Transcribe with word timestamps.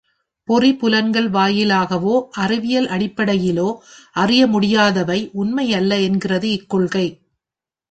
பொறி 0.47 0.69
புலன்கள் 0.75 1.27
வாயிலாகவோ 1.29 2.15
அறிவியல் 2.31 2.87
அடிப்படையிலோ 2.87 3.67
அறிய 4.15 4.47
முடியாதவை 4.47 5.19
உண்மையல்ல 5.33 6.01
என்கிறது 6.01 6.51
இக் 6.51 6.69
கொள்கை. 6.69 7.07